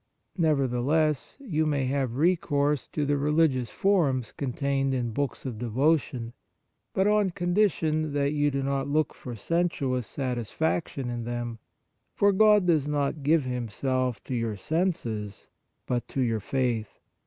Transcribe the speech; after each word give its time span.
Nevertheless, 0.39 1.37
you 1.39 1.67
may 1.67 1.85
have 1.85 2.15
recourse 2.17 2.87
to 2.87 3.05
the 3.05 3.19
religious 3.19 3.69
forms 3.69 4.31
contained 4.31 4.95
in 4.95 5.11
books 5.11 5.45
of 5.45 5.59
devotion, 5.59 6.33
but 6.95 7.05
on 7.05 7.29
condition 7.29 8.11
that 8.13 8.33
you 8.33 8.49
do 8.49 8.63
not 8.63 8.87
look 8.87 9.13
for 9.13 9.35
sensuous 9.35 10.07
satisfaction 10.07 11.11
in 11.11 11.23
them; 11.23 11.59
for 12.15 12.31
God 12.31 12.65
does 12.65 12.87
not 12.87 13.21
give 13.21 13.43
Himself 13.45 14.23
to 14.23 14.33
your 14.33 14.57
senses, 14.57 15.51
but 15.85 16.07
to 16.07 16.21
your 16.21 16.39
faith. 16.39 16.97